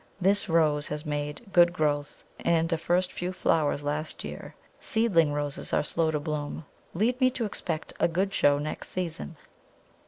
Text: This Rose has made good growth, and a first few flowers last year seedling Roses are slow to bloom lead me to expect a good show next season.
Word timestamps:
This 0.19 0.49
Rose 0.49 0.87
has 0.87 1.05
made 1.05 1.53
good 1.53 1.71
growth, 1.73 2.23
and 2.39 2.73
a 2.73 2.77
first 2.79 3.11
few 3.11 3.31
flowers 3.31 3.83
last 3.83 4.23
year 4.23 4.55
seedling 4.79 5.31
Roses 5.31 5.73
are 5.73 5.83
slow 5.83 6.09
to 6.09 6.19
bloom 6.19 6.65
lead 6.95 7.21
me 7.21 7.29
to 7.29 7.45
expect 7.45 7.93
a 7.99 8.07
good 8.07 8.33
show 8.33 8.57
next 8.57 8.89
season. 8.89 9.37